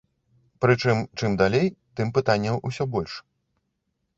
Прычым 0.63 0.97
чым 1.17 1.31
далей, 1.41 1.67
тым 1.99 2.07
пытанняў 2.15 2.55
усё 2.71 2.83
больш. 2.97 3.13